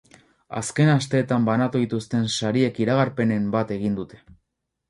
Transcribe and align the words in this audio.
Azken 0.59 0.89
asteetan 0.93 1.45
banatu 1.49 1.81
dituzten 1.83 2.25
sariek 2.39 2.81
iragarpenen 2.87 3.47
bat 3.59 3.75
egin 3.81 4.01
dute. 4.01 4.25